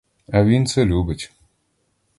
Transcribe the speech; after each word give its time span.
А 0.31 0.43
він 0.43 0.67
це 0.67 0.85
любить. 0.85 1.31